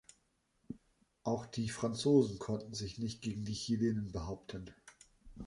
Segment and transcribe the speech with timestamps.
[1.21, 4.73] Auch die Franzosen konnten sich nicht gegen die Chilenen behaupten.